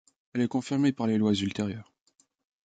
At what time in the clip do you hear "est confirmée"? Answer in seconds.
0.41-0.93